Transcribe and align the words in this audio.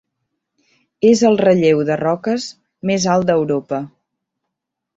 És 1.09 1.21
el 1.29 1.37
relleu 1.41 1.83
de 1.91 1.99
roques 2.01 2.47
més 2.91 3.07
alt 3.17 3.29
d'Europa. 3.31 3.83